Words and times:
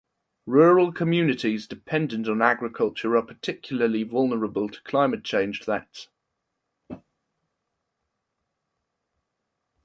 Rural 0.47 0.91
communities 0.91 1.67
dependent 1.67 2.27
on 2.27 2.41
agriculture 2.41 3.15
are 3.15 3.21
particularly 3.21 4.01
vulnerable 4.01 4.67
to 4.67 4.81
climate 4.81 5.23
change 5.23 5.61
threats. 5.63 6.07